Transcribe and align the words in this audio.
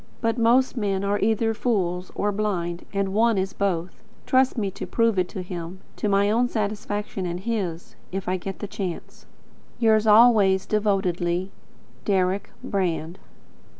But 0.19 0.39
most 0.39 0.75
men 0.75 1.03
are 1.03 1.19
either 1.19 1.53
fools 1.53 2.11
or 2.15 2.31
blind, 2.31 2.87
and 2.91 3.13
one 3.13 3.37
is 3.37 3.53
both. 3.53 4.01
Trust 4.25 4.57
me 4.57 4.71
to 4.71 4.87
prove 4.87 5.19
it 5.19 5.29
to 5.29 5.43
him, 5.43 5.79
to 5.97 6.09
my 6.09 6.31
own 6.31 6.47
satisfaction 6.49 7.27
and 7.27 7.39
his, 7.41 7.95
if 8.11 8.27
I 8.27 8.35
get 8.37 8.57
the 8.57 8.67
chance. 8.67 9.27
Yours 9.77 10.07
always 10.07 10.65
devotedly, 10.65 11.51
Deryck 12.03 12.49
Brand. 12.63 13.19